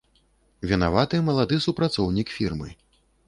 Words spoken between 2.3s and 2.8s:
фірмы.